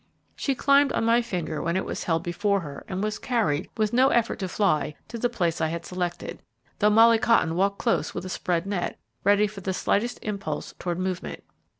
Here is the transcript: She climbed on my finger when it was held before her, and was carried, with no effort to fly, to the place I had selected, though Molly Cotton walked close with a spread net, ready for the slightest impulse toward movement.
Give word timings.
She 0.35 0.55
climbed 0.55 0.91
on 0.93 1.05
my 1.05 1.21
finger 1.21 1.61
when 1.61 1.77
it 1.77 1.85
was 1.85 2.05
held 2.05 2.23
before 2.23 2.61
her, 2.61 2.83
and 2.87 3.03
was 3.03 3.19
carried, 3.19 3.69
with 3.77 3.93
no 3.93 4.09
effort 4.09 4.39
to 4.39 4.47
fly, 4.47 4.95
to 5.09 5.19
the 5.19 5.29
place 5.29 5.61
I 5.61 5.67
had 5.67 5.85
selected, 5.85 6.41
though 6.79 6.89
Molly 6.89 7.19
Cotton 7.19 7.53
walked 7.53 7.77
close 7.77 8.15
with 8.15 8.25
a 8.25 8.29
spread 8.29 8.65
net, 8.65 8.97
ready 9.23 9.45
for 9.45 9.61
the 9.61 9.75
slightest 9.75 10.17
impulse 10.23 10.73
toward 10.79 10.97
movement. 10.97 11.43